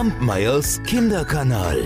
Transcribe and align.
Kampmeyers 0.00 0.82
Kinderkanal. 0.84 1.78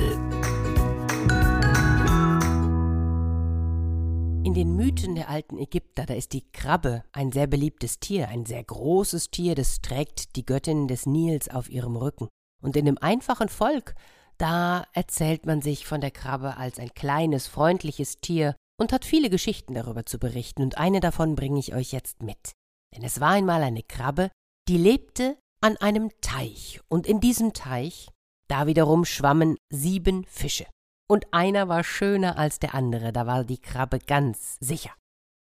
In 4.45 4.55
den 4.55 4.77
Mythen 4.77 5.17
der 5.17 5.29
alten 5.29 5.59
Ägypter, 5.59 6.07
da 6.07 6.15
ist 6.15 6.33
die 6.33 6.49
Krabbe 6.53 7.03
ein 7.11 7.33
sehr 7.33 7.49
beliebtes 7.49 7.99
Tier, 7.99 8.29
ein 8.29 8.47
sehr 8.47 8.63
großes 8.63 9.33
Tier, 9.33 9.57
das 9.57 9.81
trägt 9.81 10.37
die 10.37 10.47
Göttin 10.47 10.87
des 10.87 11.07
Nils 11.07 11.49
auf 11.49 11.69
ihrem 11.69 11.97
Rücken. 11.97 12.29
Und 12.63 12.77
in 12.77 12.85
dem 12.85 12.99
einfachen 12.99 13.49
Volk, 13.49 13.97
da 14.39 14.87
erzählt 14.93 15.45
man 15.45 15.61
sich 15.61 15.85
von 15.85 16.01
der 16.01 16.13
Krabbe 16.13 16.57
als 16.57 16.79
ein 16.79 16.95
kleines, 16.95 17.49
freundliches 17.49 18.21
Tier 18.21 18.55
und 18.79 18.93
hat 18.93 19.05
viele 19.05 19.29
Geschichten 19.29 19.75
darüber 19.75 20.07
zu 20.07 20.21
berichten, 20.21 20.63
und 20.63 20.79
eine 20.79 21.01
davon 21.01 21.35
bringe 21.35 21.59
ich 21.59 21.75
euch 21.75 21.91
jetzt 21.91 22.23
mit. 22.23 22.53
Denn 22.95 23.03
es 23.03 23.19
war 23.19 23.31
einmal 23.31 23.65
eine 23.65 23.83
Krabbe, 23.83 24.31
die 24.69 24.79
lebte 24.79 25.37
an 25.65 25.79
einem 25.79 26.11
Teich, 26.21 26.83
und 26.89 27.07
in 27.07 27.21
diesem 27.21 27.55
Teich, 27.55 28.11
da 28.49 28.67
wiederum 28.67 29.07
schwammen 29.07 29.57
sieben 29.71 30.27
Fische. 30.27 30.67
Und 31.09 31.33
einer 31.33 31.69
war 31.69 31.83
schöner 31.83 32.37
als 32.37 32.59
der 32.59 32.75
andere, 32.75 33.15
da 33.15 33.27
war 33.27 33.45
die 33.45 33.57
Krabbe 33.57 33.99
ganz 33.99 34.59
sicher. 34.61 34.91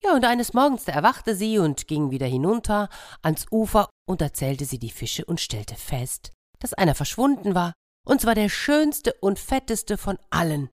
Ja, 0.02 0.14
und 0.14 0.24
eines 0.24 0.54
Morgens, 0.54 0.84
da 0.84 0.92
erwachte 0.92 1.36
sie 1.36 1.58
und 1.58 1.88
ging 1.88 2.10
wieder 2.10 2.26
hinunter 2.26 2.88
ans 3.20 3.44
Ufer 3.50 3.90
und 4.08 4.22
erzählte 4.22 4.64
sie 4.64 4.78
die 4.78 4.90
Fische 4.90 5.26
und 5.26 5.42
stellte 5.42 5.74
fest, 5.74 6.32
dass 6.58 6.72
einer 6.72 6.94
verschwunden 6.94 7.54
war, 7.54 7.74
und 8.06 8.22
zwar 8.22 8.34
der 8.34 8.48
schönste 8.48 9.12
und 9.20 9.38
fetteste 9.38 9.98
von 9.98 10.16
allen. 10.30 10.70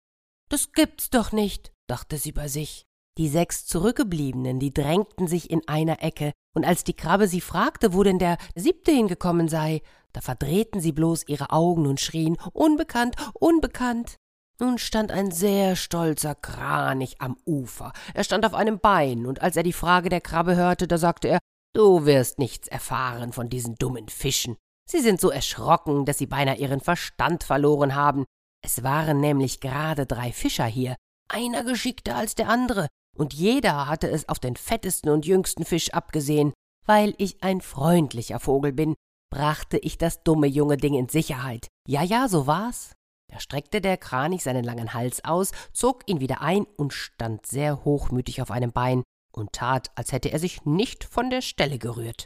Das 0.49 0.71
gibt's 0.71 1.09
doch 1.09 1.33
nicht, 1.33 1.73
dachte 1.89 2.17
sie 2.17 2.31
bei 2.31 2.47
sich. 2.47 2.85
Die 3.17 3.27
sechs 3.27 3.65
Zurückgebliebenen, 3.65 4.59
die 4.59 4.73
drängten 4.73 5.27
sich 5.27 5.49
in 5.49 5.67
einer 5.67 6.01
Ecke, 6.01 6.31
und 6.53 6.65
als 6.65 6.83
die 6.83 6.93
Krabbe 6.93 7.27
sie 7.27 7.41
fragte, 7.41 7.93
wo 7.93 8.03
denn 8.03 8.19
der 8.19 8.37
siebte 8.55 8.91
hingekommen 8.91 9.47
sei, 9.47 9.81
da 10.13 10.21
verdrehten 10.21 10.81
sie 10.81 10.91
bloß 10.91 11.27
ihre 11.27 11.51
Augen 11.51 11.85
und 11.87 11.99
schrien 11.99 12.37
Unbekannt, 12.53 13.15
unbekannt. 13.33 14.15
Nun 14.59 14.77
stand 14.77 15.11
ein 15.11 15.31
sehr 15.31 15.75
stolzer 15.75 16.35
Kranich 16.35 17.19
am 17.19 17.37
Ufer. 17.45 17.93
Er 18.13 18.23
stand 18.23 18.45
auf 18.45 18.53
einem 18.53 18.79
Bein, 18.79 19.25
und 19.25 19.41
als 19.41 19.55
er 19.55 19.63
die 19.63 19.73
Frage 19.73 20.09
der 20.09 20.21
Krabbe 20.21 20.55
hörte, 20.55 20.87
da 20.87 20.97
sagte 20.97 21.27
er 21.27 21.39
Du 21.73 22.05
wirst 22.05 22.37
nichts 22.37 22.67
erfahren 22.67 23.31
von 23.31 23.49
diesen 23.49 23.75
dummen 23.75 24.09
Fischen. 24.09 24.57
Sie 24.89 24.99
sind 24.99 25.21
so 25.21 25.29
erschrocken, 25.29 26.05
dass 26.05 26.17
sie 26.17 26.27
beinahe 26.27 26.57
ihren 26.57 26.81
Verstand 26.81 27.43
verloren 27.45 27.95
haben. 27.95 28.25
Es 28.61 28.83
waren 28.83 29.21
nämlich 29.21 29.61
gerade 29.61 30.05
drei 30.05 30.33
Fischer 30.33 30.65
hier, 30.65 30.97
einer 31.29 31.63
geschickter 31.63 32.15
als 32.15 32.35
der 32.35 32.49
andere, 32.49 32.87
und 33.21 33.35
jeder 33.35 33.85
hatte 33.87 34.09
es 34.09 34.27
auf 34.27 34.39
den 34.39 34.55
fettesten 34.55 35.11
und 35.11 35.27
jüngsten 35.27 35.63
Fisch 35.63 35.93
abgesehen. 35.93 36.53
Weil 36.87 37.13
ich 37.19 37.43
ein 37.43 37.61
freundlicher 37.61 38.39
Vogel 38.39 38.73
bin, 38.73 38.95
brachte 39.31 39.77
ich 39.77 39.99
das 39.99 40.23
dumme 40.23 40.47
junge 40.47 40.75
Ding 40.75 40.95
in 40.95 41.07
Sicherheit. 41.07 41.67
Ja, 41.87 42.01
ja, 42.01 42.27
so 42.27 42.47
war's. 42.47 42.93
Da 43.31 43.39
streckte 43.39 43.79
der 43.79 43.97
Kranich 43.97 44.41
seinen 44.41 44.63
langen 44.63 44.95
Hals 44.95 45.23
aus, 45.23 45.51
zog 45.71 46.09
ihn 46.09 46.19
wieder 46.19 46.41
ein 46.41 46.65
und 46.65 46.93
stand 46.93 47.45
sehr 47.45 47.85
hochmütig 47.85 48.41
auf 48.41 48.49
einem 48.49 48.71
Bein 48.71 49.03
und 49.31 49.53
tat, 49.53 49.91
als 49.93 50.11
hätte 50.11 50.31
er 50.31 50.39
sich 50.39 50.65
nicht 50.65 51.03
von 51.03 51.29
der 51.29 51.41
Stelle 51.41 51.77
gerührt. 51.77 52.25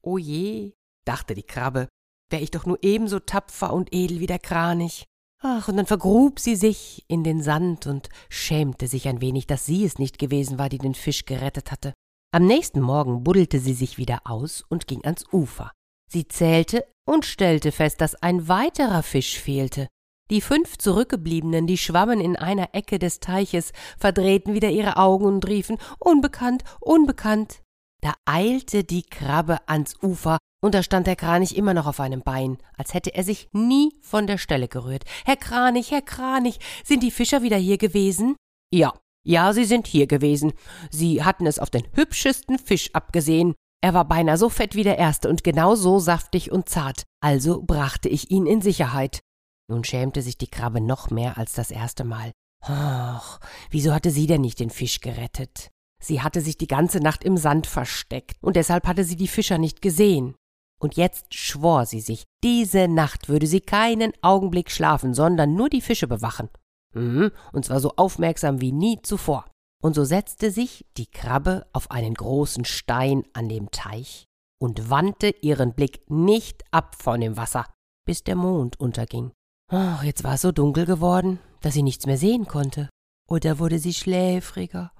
O 0.00 0.16
je, 0.16 0.74
dachte 1.04 1.34
die 1.34 1.42
Krabbe, 1.42 1.88
wär 2.30 2.40
ich 2.40 2.52
doch 2.52 2.66
nur 2.66 2.78
ebenso 2.82 3.18
tapfer 3.18 3.72
und 3.72 3.92
edel 3.92 4.20
wie 4.20 4.28
der 4.28 4.38
Kranich. 4.38 5.06
Ach, 5.42 5.68
und 5.68 5.76
dann 5.76 5.86
vergrub 5.86 6.40
sie 6.40 6.56
sich 6.56 7.04
in 7.08 7.22
den 7.22 7.42
Sand 7.42 7.86
und 7.86 8.08
schämte 8.28 8.88
sich 8.88 9.06
ein 9.08 9.20
wenig, 9.20 9.46
dass 9.46 9.66
sie 9.66 9.84
es 9.84 9.98
nicht 9.98 10.18
gewesen 10.18 10.58
war, 10.58 10.68
die 10.68 10.78
den 10.78 10.94
Fisch 10.94 11.26
gerettet 11.26 11.70
hatte. 11.70 11.92
Am 12.32 12.46
nächsten 12.46 12.80
Morgen 12.80 13.22
buddelte 13.22 13.60
sie 13.60 13.74
sich 13.74 13.98
wieder 13.98 14.20
aus 14.24 14.64
und 14.68 14.86
ging 14.86 15.04
ans 15.04 15.24
Ufer. 15.32 15.72
Sie 16.10 16.26
zählte 16.28 16.84
und 17.06 17.24
stellte 17.24 17.72
fest, 17.72 18.00
dass 18.00 18.14
ein 18.14 18.48
weiterer 18.48 19.02
Fisch 19.02 19.38
fehlte. 19.38 19.88
Die 20.30 20.40
fünf 20.40 20.76
Zurückgebliebenen, 20.78 21.66
die 21.66 21.78
schwammen 21.78 22.20
in 22.20 22.36
einer 22.36 22.74
Ecke 22.74 22.98
des 22.98 23.20
Teiches, 23.20 23.72
verdrehten 23.96 24.54
wieder 24.54 24.70
ihre 24.70 24.96
Augen 24.96 25.24
und 25.24 25.46
riefen 25.46 25.78
Unbekannt, 25.98 26.64
unbekannt. 26.80 27.62
Da 28.02 28.14
eilte 28.24 28.84
die 28.84 29.02
Krabbe 29.02 29.68
ans 29.68 29.94
Ufer, 30.02 30.38
und 30.66 30.74
da 30.74 30.82
stand 30.82 31.06
der 31.06 31.16
Kranich 31.16 31.56
immer 31.56 31.74
noch 31.74 31.86
auf 31.86 32.00
einem 32.00 32.22
Bein, 32.22 32.58
als 32.76 32.92
hätte 32.92 33.14
er 33.14 33.22
sich 33.22 33.48
nie 33.52 33.94
von 34.02 34.26
der 34.26 34.36
Stelle 34.36 34.66
gerührt. 34.66 35.04
Herr 35.24 35.36
Kranich, 35.36 35.92
Herr 35.92 36.02
Kranich, 36.02 36.58
sind 36.84 37.04
die 37.04 37.12
Fischer 37.12 37.42
wieder 37.42 37.56
hier 37.56 37.78
gewesen? 37.78 38.34
Ja, 38.72 38.92
ja, 39.24 39.52
sie 39.52 39.64
sind 39.64 39.86
hier 39.86 40.08
gewesen. 40.08 40.52
Sie 40.90 41.22
hatten 41.22 41.46
es 41.46 41.60
auf 41.60 41.70
den 41.70 41.86
hübschesten 41.94 42.58
Fisch 42.58 42.90
abgesehen. 42.94 43.54
Er 43.80 43.94
war 43.94 44.06
beinahe 44.06 44.36
so 44.36 44.48
fett 44.48 44.74
wie 44.74 44.82
der 44.82 44.98
erste 44.98 45.28
und 45.28 45.44
genau 45.44 45.76
so 45.76 46.00
saftig 46.00 46.50
und 46.50 46.68
zart, 46.68 47.04
also 47.20 47.62
brachte 47.62 48.08
ich 48.08 48.32
ihn 48.32 48.46
in 48.46 48.60
Sicherheit. 48.60 49.20
Nun 49.68 49.84
schämte 49.84 50.20
sich 50.20 50.36
die 50.36 50.50
Krabbe 50.50 50.80
noch 50.80 51.10
mehr 51.10 51.38
als 51.38 51.52
das 51.52 51.70
erste 51.70 52.02
Mal. 52.02 52.32
Ach, 52.62 53.38
wieso 53.70 53.94
hatte 53.94 54.10
sie 54.10 54.26
denn 54.26 54.40
nicht 54.40 54.58
den 54.58 54.70
Fisch 54.70 55.00
gerettet? 55.00 55.70
Sie 56.02 56.22
hatte 56.22 56.40
sich 56.40 56.58
die 56.58 56.66
ganze 56.66 56.98
Nacht 56.98 57.22
im 57.22 57.36
Sand 57.36 57.68
versteckt, 57.68 58.36
und 58.40 58.56
deshalb 58.56 58.88
hatte 58.88 59.04
sie 59.04 59.16
die 59.16 59.28
Fischer 59.28 59.58
nicht 59.58 59.80
gesehen. 59.80 60.34
Und 60.80 60.96
jetzt 60.96 61.34
schwor 61.34 61.86
sie 61.86 62.00
sich, 62.00 62.24
diese 62.44 62.88
Nacht 62.88 63.28
würde 63.28 63.46
sie 63.46 63.60
keinen 63.60 64.12
Augenblick 64.22 64.70
schlafen, 64.70 65.14
sondern 65.14 65.54
nur 65.54 65.70
die 65.70 65.80
Fische 65.80 66.06
bewachen. 66.06 66.50
Mhm, 66.94 67.30
und 67.52 67.64
zwar 67.64 67.80
so 67.80 67.92
aufmerksam 67.96 68.60
wie 68.60 68.72
nie 68.72 69.00
zuvor. 69.02 69.46
Und 69.82 69.94
so 69.94 70.04
setzte 70.04 70.50
sich 70.50 70.86
die 70.96 71.06
Krabbe 71.06 71.66
auf 71.72 71.90
einen 71.90 72.14
großen 72.14 72.64
Stein 72.64 73.24
an 73.32 73.48
dem 73.48 73.70
Teich 73.70 74.24
und 74.58 74.90
wandte 74.90 75.28
ihren 75.42 75.74
Blick 75.74 76.10
nicht 76.10 76.64
ab 76.70 76.96
von 76.98 77.20
dem 77.20 77.36
Wasser, 77.36 77.66
bis 78.06 78.24
der 78.24 78.36
Mond 78.36 78.80
unterging. 78.80 79.32
Oh, 79.70 80.02
jetzt 80.02 80.24
war 80.24 80.34
es 80.34 80.42
so 80.42 80.52
dunkel 80.52 80.86
geworden, 80.86 81.38
dass 81.60 81.74
sie 81.74 81.82
nichts 81.82 82.06
mehr 82.06 82.18
sehen 82.18 82.46
konnte. 82.46 82.88
Und 83.28 83.44
da 83.44 83.58
wurde 83.58 83.78
sie 83.78 83.92
schläfriger 83.92 84.92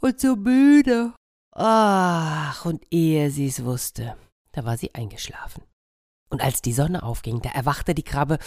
und 0.00 0.20
so 0.20 0.36
müde. 0.36 1.12
Ach, 1.52 2.64
und 2.64 2.84
ehe 2.90 3.30
sie 3.30 3.48
es 3.48 3.64
wusste, 3.64 4.16
da 4.56 4.64
war 4.64 4.78
sie 4.78 4.94
eingeschlafen. 4.94 5.62
Und 6.30 6.42
als 6.42 6.62
die 6.62 6.72
Sonne 6.72 7.02
aufging, 7.02 7.42
da 7.42 7.50
erwachte 7.50 7.94
die 7.94 8.02
Krabbe 8.02 8.38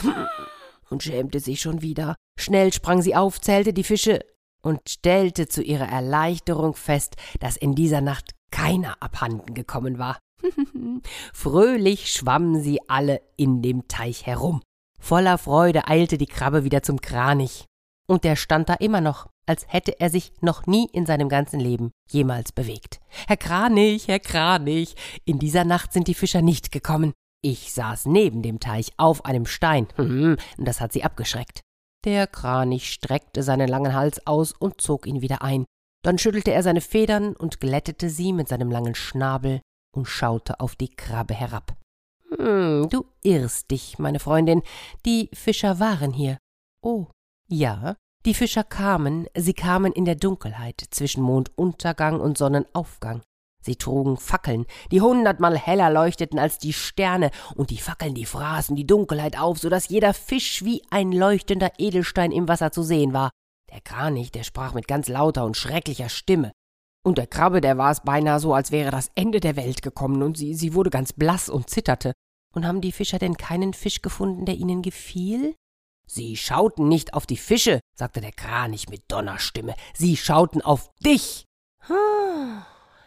und 0.89 1.03
schämte 1.03 1.39
sich 1.39 1.61
schon 1.61 1.81
wieder. 1.81 2.15
Schnell 2.37 2.73
sprang 2.73 3.01
sie 3.01 3.15
auf, 3.15 3.39
zählte 3.39 3.73
die 3.73 3.83
Fische 3.83 4.25
und 4.61 4.81
stellte 4.89 5.47
zu 5.47 5.61
ihrer 5.61 5.87
Erleichterung 5.87 6.73
fest, 6.73 7.15
dass 7.39 7.57
in 7.57 7.75
dieser 7.75 8.01
Nacht 8.01 8.31
keiner 8.51 9.01
abhanden 9.01 9.53
gekommen 9.53 9.99
war. 9.99 10.17
Fröhlich 11.33 12.11
schwammen 12.11 12.61
sie 12.61 12.79
alle 12.89 13.21
in 13.37 13.61
dem 13.61 13.87
Teich 13.87 14.25
herum. 14.25 14.61
Voller 14.99 15.37
Freude 15.37 15.87
eilte 15.87 16.17
die 16.17 16.25
Krabbe 16.25 16.63
wieder 16.63 16.81
zum 16.81 16.99
Kranich. 17.01 17.65
Und 18.07 18.23
der 18.23 18.35
stand 18.35 18.67
da 18.67 18.73
immer 18.73 19.01
noch, 19.01 19.27
als 19.49 19.65
hätte 19.67 19.99
er 19.99 20.11
sich 20.11 20.31
noch 20.41 20.67
nie 20.67 20.87
in 20.93 21.07
seinem 21.07 21.27
ganzen 21.27 21.59
Leben 21.59 21.89
jemals 22.07 22.51
bewegt. 22.51 22.99
Herr 23.27 23.35
Kranich, 23.35 24.07
Herr 24.07 24.19
Kranich, 24.19 24.95
in 25.25 25.39
dieser 25.39 25.63
Nacht 25.63 25.91
sind 25.91 26.07
die 26.07 26.13
Fischer 26.13 26.43
nicht 26.43 26.71
gekommen. 26.71 27.13
Ich 27.41 27.73
saß 27.73 28.05
neben 28.05 28.43
dem 28.43 28.59
Teich 28.59 28.91
auf 28.97 29.25
einem 29.25 29.47
Stein, 29.47 29.87
hm, 29.95 30.37
das 30.57 30.79
hat 30.79 30.93
sie 30.93 31.03
abgeschreckt. 31.03 31.61
Der 32.05 32.27
Kranich 32.27 32.91
streckte 32.91 33.41
seinen 33.41 33.67
langen 33.67 33.95
Hals 33.95 34.25
aus 34.27 34.51
und 34.51 34.81
zog 34.81 35.07
ihn 35.07 35.21
wieder 35.21 35.41
ein. 35.41 35.65
Dann 36.03 36.19
schüttelte 36.19 36.51
er 36.51 36.61
seine 36.61 36.81
Federn 36.81 37.35
und 37.35 37.59
glättete 37.59 38.11
sie 38.11 38.33
mit 38.33 38.47
seinem 38.47 38.69
langen 38.69 38.93
Schnabel 38.93 39.61
und 39.95 40.05
schaute 40.05 40.59
auf 40.59 40.75
die 40.75 40.89
Krabbe 40.89 41.33
herab. 41.33 41.75
Hm, 42.37 42.87
du 42.89 43.03
irrst 43.23 43.71
dich, 43.71 43.97
meine 43.97 44.19
Freundin. 44.19 44.61
Die 45.07 45.31
Fischer 45.33 45.79
waren 45.79 46.13
hier. 46.13 46.37
Oh, 46.83 47.07
ja, 47.49 47.95
die 48.29 48.35
Fischer 48.35 48.63
kamen, 48.63 49.25
sie 49.35 49.55
kamen 49.55 49.91
in 49.91 50.05
der 50.05 50.13
Dunkelheit 50.13 50.83
zwischen 50.91 51.23
Monduntergang 51.23 52.19
und 52.19 52.37
Sonnenaufgang. 52.37 53.23
Sie 53.59 53.75
trugen 53.75 54.17
Fackeln, 54.17 54.67
die 54.91 55.01
hundertmal 55.01 55.57
heller 55.57 55.89
leuchteten 55.89 56.37
als 56.37 56.59
die 56.59 56.73
Sterne, 56.73 57.31
und 57.55 57.71
die 57.71 57.79
Fackeln, 57.79 58.13
die 58.13 58.27
fraßen 58.27 58.75
die 58.75 58.85
Dunkelheit 58.85 59.39
auf, 59.39 59.57
so 59.57 59.67
dass 59.67 59.89
jeder 59.89 60.13
Fisch 60.13 60.63
wie 60.63 60.83
ein 60.91 61.11
leuchtender 61.11 61.71
Edelstein 61.79 62.31
im 62.31 62.47
Wasser 62.47 62.71
zu 62.71 62.83
sehen 62.83 63.13
war. 63.13 63.31
Der 63.71 63.81
Kranich, 63.81 64.31
der 64.31 64.43
sprach 64.43 64.75
mit 64.75 64.87
ganz 64.87 65.07
lauter 65.07 65.43
und 65.43 65.57
schrecklicher 65.57 66.09
Stimme. 66.09 66.51
Und 67.03 67.17
der 67.17 67.25
Krabbe, 67.25 67.61
der 67.61 67.79
war 67.79 67.89
es 67.89 68.01
beinahe 68.01 68.39
so, 68.39 68.53
als 68.53 68.71
wäre 68.71 68.91
das 68.91 69.09
Ende 69.15 69.39
der 69.39 69.55
Welt 69.55 69.81
gekommen, 69.81 70.21
und 70.21 70.37
sie, 70.37 70.53
sie 70.53 70.75
wurde 70.75 70.91
ganz 70.91 71.13
blass 71.13 71.49
und 71.49 71.71
zitterte. 71.71 72.13
Und 72.53 72.67
haben 72.67 72.81
die 72.81 72.91
Fischer 72.91 73.17
denn 73.17 73.37
keinen 73.37 73.73
Fisch 73.73 74.03
gefunden, 74.03 74.45
der 74.45 74.53
ihnen 74.53 74.83
gefiel? 74.83 75.55
Sie 76.11 76.35
schauten 76.37 76.87
nicht 76.87 77.13
auf 77.13 77.27
die 77.27 77.37
Fische, 77.37 77.81
sagte 77.95 78.19
der 78.19 78.31
Kranich 78.31 78.89
mit 78.89 79.03
Donnerstimme, 79.09 79.75
sie 79.93 80.17
schauten 80.17 80.61
auf 80.61 80.89
dich. 81.05 81.45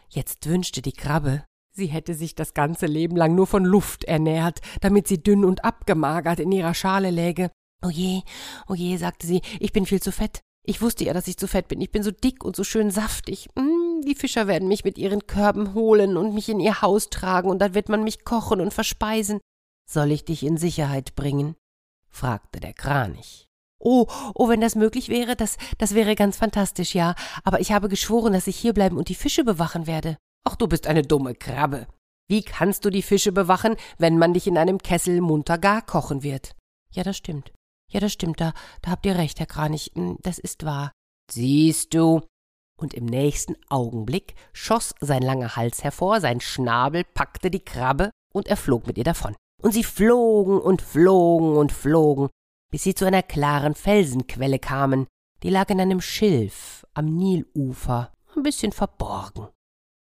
Jetzt 0.09 0.47
wünschte 0.47 0.83
die 0.83 0.93
Krabbe, 0.93 1.45
sie 1.73 1.87
hätte 1.87 2.15
sich 2.15 2.37
das 2.37 2.55
ganze 2.55 2.87
Leben 2.87 3.17
lang 3.17 3.35
nur 3.35 3.49
von 3.49 3.65
Luft 3.65 4.05
ernährt, 4.05 4.61
damit 4.81 5.09
sie 5.09 5.21
dünn 5.21 5.45
und 5.45 5.65
abgemagert 5.65 6.39
in 6.39 6.53
ihrer 6.53 6.75
Schale 6.75 7.11
läge. 7.11 7.51
O 7.85 7.91
je, 7.91 8.23
o 8.69 8.75
je, 8.75 8.97
sagte 8.97 9.27
sie, 9.27 9.43
ich 9.59 9.73
bin 9.73 9.85
viel 9.85 10.01
zu 10.01 10.13
fett. 10.13 10.41
Ich 10.65 10.81
wusste 10.81 11.05
ja, 11.05 11.13
dass 11.13 11.27
ich 11.27 11.37
zu 11.37 11.49
fett 11.49 11.67
bin. 11.67 11.81
Ich 11.81 11.91
bin 11.91 12.05
so 12.05 12.13
dick 12.13 12.45
und 12.45 12.55
so 12.55 12.63
schön 12.63 12.93
saftig. 12.93 13.49
Mm, 13.57 14.03
die 14.07 14.15
Fischer 14.15 14.47
werden 14.47 14.69
mich 14.69 14.85
mit 14.85 14.97
ihren 14.97 15.27
Körben 15.27 15.75
holen 15.75 16.17
und 16.17 16.35
mich 16.35 16.49
in 16.49 16.61
ihr 16.61 16.83
Haus 16.83 17.11
tragen, 17.11 17.51
und 17.51 17.59
dann 17.59 17.75
wird 17.75 17.89
man 17.89 18.05
mich 18.05 18.25
kochen 18.25 18.61
und 18.61 18.73
verspeisen. 18.73 19.41
Soll 19.91 20.13
ich 20.13 20.25
dich 20.25 20.45
in 20.45 20.57
Sicherheit 20.57 21.17
bringen? 21.17 21.57
Fragte 22.13 22.61
der 22.61 22.75
Kranich. 22.75 23.49
Oh, 23.79 24.07
oh, 24.35 24.49
wenn 24.49 24.61
das 24.61 24.77
möglich 24.77 25.09
wäre, 25.09 25.35
das, 25.35 25.57
das 25.79 25.95
wäre 25.95 26.15
ganz 26.15 26.37
fantastisch, 26.37 26.95
ja. 26.95 27.17
Aber 27.43 27.61
ich 27.61 27.73
habe 27.73 27.89
geschworen, 27.89 28.33
dass 28.33 28.47
ich 28.47 28.57
hierbleiben 28.57 28.97
und 28.97 29.09
die 29.09 29.17
Fische 29.17 29.43
bewachen 29.43 29.89
werde. 29.89 30.19
Ach, 30.45 30.55
du 30.55 30.69
bist 30.69 30.87
eine 30.87 31.03
dumme 31.03 31.35
Krabbe. 31.35 31.89
Wie 32.29 32.43
kannst 32.43 32.85
du 32.85 32.91
die 32.91 33.03
Fische 33.03 33.33
bewachen, 33.33 33.77
wenn 33.99 34.19
man 34.19 34.35
dich 34.35 34.47
in 34.47 34.57
einem 34.57 34.79
Kessel 34.79 35.21
munter 35.21 35.59
gar 35.59 35.83
kochen 35.83 36.23
wird? 36.23 36.55
Ja, 36.93 37.03
das 37.03 37.17
stimmt. 37.17 37.53
Ja, 37.91 38.01
das 38.01 38.13
stimmt, 38.13 38.41
da, 38.41 38.55
da 38.81 38.93
habt 38.93 39.05
ihr 39.05 39.17
recht, 39.17 39.39
Herr 39.41 39.47
Kranich, 39.47 39.91
hm, 39.95 40.17
das 40.23 40.39
ist 40.39 40.65
wahr. 40.65 40.93
Siehst 41.31 41.93
du. 41.93 42.23
Und 42.79 42.95
im 42.95 43.05
nächsten 43.05 43.55
Augenblick 43.69 44.35
schoss 44.53 44.95
sein 45.01 45.23
langer 45.23 45.57
Hals 45.57 45.85
hervor, 45.85 46.21
sein 46.21 46.41
Schnabel 46.41 47.05
packte 47.05 47.51
die 47.51 47.65
Krabbe 47.65 48.11
und 48.33 48.49
er 48.49 48.57
flog 48.57 48.87
mit 48.87 48.97
ihr 48.97 49.05
davon. 49.05 49.37
Und 49.63 49.73
sie 49.73 49.85
flogen 49.85 50.61
und 50.61 50.83
flogen 50.83 51.57
und 51.57 51.73
flogen, 51.73 52.29
bis 52.71 52.83
sie 52.83 52.95
zu 52.95 53.05
einer 53.05 53.23
klaren 53.23 53.75
Felsenquelle 53.75 54.59
kamen, 54.59 55.07
die 55.43 55.51
lag 55.51 55.71
in 55.71 55.81
einem 55.81 56.01
Schilf 56.01 56.85
am 56.95 57.07
Nilufer, 57.17 58.13
ein 58.37 58.43
bisschen 58.43 58.73
verborgen. 58.73 59.49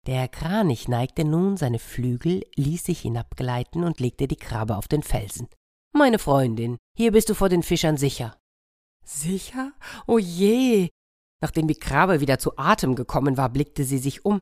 Der 0.06 0.28
Kranich 0.28 0.88
neigte 0.88 1.24
nun 1.24 1.56
seine 1.56 1.78
Flügel, 1.78 2.42
ließ 2.54 2.84
sich 2.84 3.00
hinabgleiten 3.00 3.82
und 3.82 3.98
legte 3.98 4.28
die 4.28 4.36
Krabbe 4.36 4.76
auf 4.76 4.88
den 4.88 5.02
Felsen. 5.02 5.48
Meine 5.92 6.18
Freundin, 6.18 6.76
hier 6.96 7.12
bist 7.12 7.28
du 7.28 7.34
vor 7.34 7.48
den 7.48 7.62
Fischern 7.62 7.96
sicher. 7.96 8.36
Sicher? 9.04 9.72
O 10.06 10.18
je! 10.18 10.90
Nachdem 11.40 11.66
die 11.66 11.74
Krabbe 11.78 12.20
wieder 12.20 12.38
zu 12.38 12.56
Atem 12.56 12.94
gekommen 12.94 13.36
war, 13.36 13.48
blickte 13.48 13.84
sie 13.84 13.98
sich 13.98 14.24
um. 14.24 14.38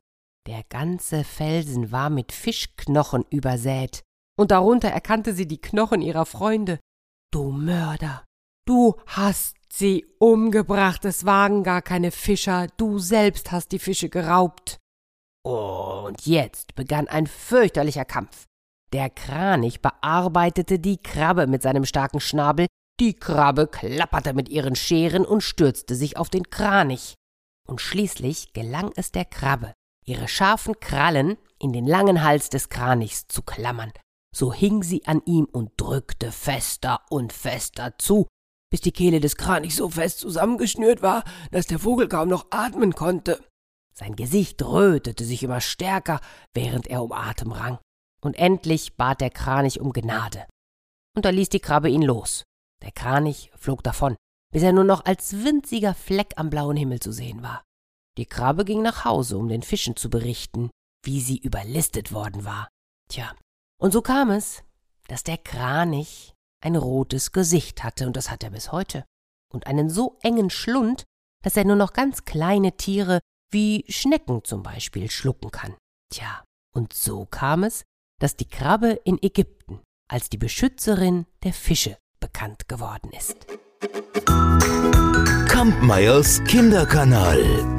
Der 0.47 0.63
ganze 0.69 1.23
Felsen 1.23 1.91
war 1.91 2.09
mit 2.09 2.31
Fischknochen 2.31 3.25
übersät, 3.29 4.03
und 4.37 4.51
darunter 4.51 4.89
erkannte 4.89 5.33
sie 5.33 5.47
die 5.47 5.61
Knochen 5.61 6.01
ihrer 6.01 6.25
Freunde. 6.25 6.79
Du 7.31 7.51
Mörder! 7.51 8.23
Du 8.67 8.95
hast 9.05 9.57
sie 9.71 10.05
umgebracht, 10.17 11.05
es 11.05 11.25
waren 11.25 11.63
gar 11.63 11.83
keine 11.83 12.09
Fischer, 12.09 12.67
du 12.77 12.97
selbst 12.97 13.51
hast 13.51 13.71
die 13.71 13.79
Fische 13.79 14.09
geraubt. 14.09 14.79
Und 15.45 16.25
jetzt 16.25 16.73
begann 16.73 17.07
ein 17.07 17.27
fürchterlicher 17.27 18.05
Kampf. 18.05 18.45
Der 18.91 19.11
Kranich 19.11 19.81
bearbeitete 19.81 20.79
die 20.79 20.97
Krabbe 20.97 21.45
mit 21.45 21.61
seinem 21.61 21.85
starken 21.85 22.19
Schnabel, 22.19 22.65
die 22.99 23.13
Krabbe 23.13 23.67
klapperte 23.67 24.33
mit 24.33 24.49
ihren 24.49 24.75
Scheren 24.75 25.25
und 25.25 25.41
stürzte 25.41 25.95
sich 25.95 26.17
auf 26.17 26.29
den 26.29 26.49
Kranich. 26.49 27.13
Und 27.67 27.81
schließlich 27.81 28.53
gelang 28.53 28.91
es 28.95 29.11
der 29.11 29.25
Krabbe, 29.25 29.73
ihre 30.05 30.27
scharfen 30.27 30.79
Krallen 30.79 31.37
in 31.59 31.73
den 31.73 31.85
langen 31.85 32.23
Hals 32.23 32.49
des 32.49 32.69
Kranichs 32.69 33.27
zu 33.27 33.43
klammern. 33.43 33.91
So 34.35 34.51
hing 34.51 34.83
sie 34.83 35.05
an 35.05 35.21
ihm 35.25 35.45
und 35.45 35.71
drückte 35.77 36.29
fester 36.29 36.99
und 37.09 37.31
fester 37.31 37.97
zu, 37.97 38.27
bis 38.69 38.81
die 38.81 38.91
Kehle 38.91 39.21
des 39.21 39.37
Kranichs 39.37 39.77
so 39.77 39.89
fest 39.89 40.19
zusammengeschnürt 40.19 41.01
war, 41.01 41.23
dass 41.51 41.67
der 41.67 41.79
Vogel 41.79 42.09
kaum 42.09 42.27
noch 42.27 42.47
atmen 42.49 42.93
konnte. 42.95 43.41
Sein 43.93 44.17
Gesicht 44.17 44.61
rötete 44.61 45.23
sich 45.23 45.41
immer 45.41 45.61
stärker, 45.61 46.19
während 46.53 46.87
er 46.87 47.01
um 47.01 47.13
Atem 47.13 47.53
rang. 47.53 47.79
Und 48.19 48.35
endlich 48.35 48.97
bat 48.97 49.21
der 49.21 49.29
Kranich 49.29 49.79
um 49.79 49.93
Gnade. 49.93 50.45
Und 51.15 51.23
da 51.23 51.29
ließ 51.29 51.47
die 51.47 51.61
Krabbe 51.61 51.89
ihn 51.89 52.01
los. 52.01 52.43
Der 52.81 52.91
Kranich 52.91 53.51
flog 53.55 53.83
davon, 53.83 54.17
bis 54.51 54.63
er 54.63 54.73
nur 54.73 54.83
noch 54.83 55.05
als 55.05 55.45
winziger 55.45 55.93
Fleck 55.93 56.33
am 56.35 56.49
blauen 56.49 56.75
Himmel 56.75 56.99
zu 56.99 57.13
sehen 57.13 57.41
war. 57.41 57.63
Die 58.17 58.25
Krabbe 58.25 58.65
ging 58.65 58.81
nach 58.81 59.05
Hause, 59.05 59.37
um 59.37 59.47
den 59.47 59.63
Fischen 59.63 59.95
zu 59.95 60.09
berichten, 60.09 60.71
wie 61.05 61.21
sie 61.21 61.37
überlistet 61.37 62.11
worden 62.11 62.43
war. 62.43 62.67
Tja, 63.07 63.33
und 63.79 63.91
so 63.91 64.01
kam 64.01 64.31
es, 64.31 64.63
dass 65.07 65.23
der 65.23 65.37
Kranich 65.37 66.33
ein 66.63 66.75
rotes 66.75 67.31
Gesicht 67.31 67.83
hatte, 67.83 68.07
und 68.07 68.15
das 68.17 68.31
hat 68.31 68.43
er 68.43 68.49
bis 68.51 68.71
heute, 68.71 69.05
und 69.53 69.67
einen 69.67 69.89
so 69.89 70.17
engen 70.21 70.49
Schlund, 70.49 71.03
dass 71.43 71.57
er 71.57 71.65
nur 71.65 71.75
noch 71.75 71.93
ganz 71.93 72.25
kleine 72.25 72.75
Tiere 72.77 73.19
wie 73.51 73.85
Schnecken 73.87 74.43
zum 74.43 74.63
Beispiel 74.63 75.09
schlucken 75.11 75.51
kann. 75.51 75.75
Tja, 76.11 76.43
und 76.73 76.93
so 76.93 77.25
kam 77.25 77.63
es, 77.63 77.83
dass 78.19 78.35
die 78.35 78.49
Krabbe 78.49 78.99
in 79.03 79.21
Ägypten 79.21 79.81
als 80.09 80.29
die 80.29 80.37
Beschützerin 80.37 81.25
der 81.43 81.53
Fische 81.53 81.97
bekannt 82.19 82.67
geworden 82.67 83.11
ist. 83.11 83.45
Kampmeyers 85.47 86.43
Kinderkanal 86.45 87.74